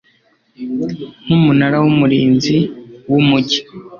[1.25, 2.57] Nkumunara wumurinzi
[3.11, 3.59] wumujyi